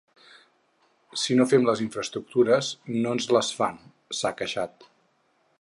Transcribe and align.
Si 1.23 1.37
no 1.41 1.45
fem 1.51 1.67
les 1.69 1.83
infraestructures 1.85 2.73
no 2.97 3.15
ens 3.19 3.31
les 3.37 3.55
fan, 3.61 3.81
s’ha 4.21 4.37
queixat. 4.41 4.93